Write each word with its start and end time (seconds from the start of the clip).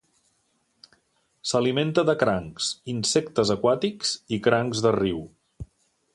S'alimenta 1.49 2.05
de 2.11 2.15
crancs, 2.23 2.71
insectes 2.95 3.53
aquàtics 3.57 4.19
i 4.39 4.45
crancs 4.49 4.83
de 4.89 4.97
riu. 5.01 5.23